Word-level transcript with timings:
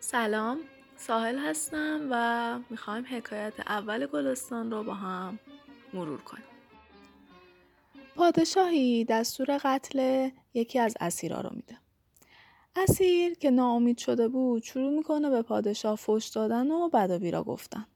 سلام 0.00 0.58
ساحل 0.96 1.38
هستم 1.38 2.08
و 2.10 2.58
می‌خوایم 2.70 3.04
حکایت 3.10 3.52
اول 3.60 4.06
گلستان 4.06 4.70
رو 4.70 4.84
با 4.84 4.94
هم 4.94 5.38
مرور 5.94 6.20
کنیم. 6.20 6.44
پادشاهی 8.16 9.04
دستور 9.04 9.60
قتل 9.64 10.28
یکی 10.54 10.78
از 10.78 10.96
اسیرا 11.00 11.40
رو 11.40 11.50
میده. 11.52 11.78
اسیر 12.76 13.34
که 13.34 13.50
ناامید 13.50 13.98
شده 13.98 14.28
بود 14.28 14.62
شروع 14.62 14.96
می‌کنه 14.96 15.30
به 15.30 15.42
پادشاه 15.42 15.96
فش 15.96 16.30
دادن 16.34 16.70
و 16.70 16.88
بد 16.88 17.12
بیرا 17.12 17.42
گفتن. 17.44 17.86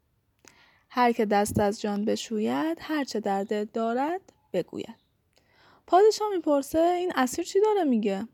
هر 0.90 1.12
که 1.12 1.26
دست 1.26 1.60
از 1.60 1.80
جان 1.80 2.04
بشوید 2.04 2.78
هرچه 2.80 3.20
در 3.20 3.44
دل 3.44 3.64
دارد 3.64 4.20
بگوید. 4.52 4.96
پادشاه 5.86 6.28
می‌پرسه 6.34 6.78
این 6.78 7.12
اسیر 7.14 7.44
چی 7.44 7.60
داره 7.60 7.84
میگه؟ 7.84 8.28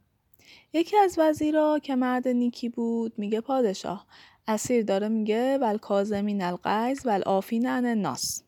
یکی 0.72 0.96
از 0.96 1.14
وزیرا 1.18 1.78
که 1.78 1.94
مرد 1.94 2.28
نیکی 2.28 2.68
بود 2.68 3.12
میگه 3.16 3.40
پادشاه 3.40 4.06
اسیر 4.48 4.84
داره 4.84 5.08
میگه 5.08 5.58
ول 5.58 5.78
کازمین 5.78 6.42
الغیظ 6.42 7.06
ول 7.06 7.22
آفین 7.22 7.66
عن 7.66 7.86
الناس 7.86 8.42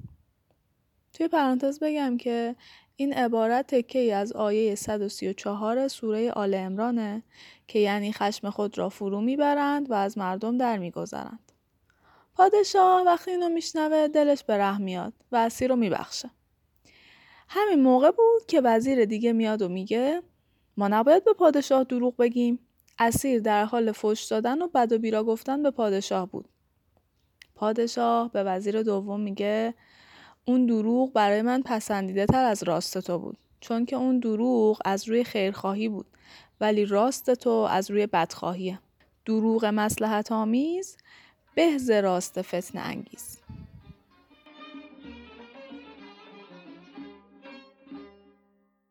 توی 1.12 1.28
پرانتز 1.28 1.78
بگم 1.78 2.16
که 2.16 2.56
این 2.96 3.12
عبارت 3.12 3.74
تکه 3.74 3.98
ای 3.98 4.12
از 4.12 4.32
آیه 4.32 4.74
134 4.74 5.88
سوره 5.88 6.30
آل 6.30 6.54
امرانه 6.54 7.22
که 7.68 7.78
یعنی 7.78 8.12
خشم 8.12 8.50
خود 8.50 8.78
را 8.78 8.88
فرو 8.88 9.20
می‌برند 9.20 9.90
و 9.90 9.94
از 9.94 10.18
مردم 10.18 10.58
در 10.58 10.78
میگذرند. 10.78 11.52
پادشاه 12.34 13.02
وقتی 13.06 13.30
اینو 13.30 13.48
میشنوه 13.48 14.08
دلش 14.08 14.44
به 14.44 14.58
رحم 14.58 14.82
میاد 14.82 15.12
و 15.32 15.36
اسیر 15.36 15.70
رو 15.70 15.76
میبخشه. 15.76 16.30
همین 17.48 17.82
موقع 17.82 18.10
بود 18.10 18.46
که 18.48 18.60
وزیر 18.60 19.04
دیگه 19.04 19.32
میاد 19.32 19.62
و 19.62 19.68
میگه 19.68 20.22
ما 20.80 20.88
نباید 20.88 21.24
به 21.24 21.32
پادشاه 21.32 21.84
دروغ 21.84 22.16
بگیم. 22.16 22.58
اسیر 22.98 23.40
در 23.40 23.64
حال 23.64 23.92
فش 23.92 24.26
دادن 24.30 24.62
و 24.62 24.68
بد 24.68 24.92
و 24.92 24.98
بیرا 24.98 25.24
گفتن 25.24 25.62
به 25.62 25.70
پادشاه 25.70 26.30
بود. 26.30 26.48
پادشاه 27.54 28.32
به 28.32 28.44
وزیر 28.44 28.82
دوم 28.82 29.20
میگه 29.20 29.74
اون 30.44 30.66
دروغ 30.66 31.12
برای 31.12 31.42
من 31.42 31.62
پسندیده 31.62 32.26
تر 32.26 32.44
از 32.44 32.62
راست 32.62 32.98
تو 32.98 33.18
بود 33.18 33.38
چون 33.60 33.84
که 33.84 33.96
اون 33.96 34.18
دروغ 34.18 34.78
از 34.84 35.08
روی 35.08 35.24
خیرخواهی 35.24 35.88
بود 35.88 36.06
ولی 36.60 36.84
راست 36.84 37.34
تو 37.34 37.50
از 37.50 37.90
روی 37.90 38.06
بدخواهیه 38.06 38.78
دروغ 39.26 39.64
مسلحت 39.64 40.32
آمیز 40.32 40.96
به 41.54 42.00
راست 42.00 42.42
فتن 42.42 42.78
انگیز 42.78 43.39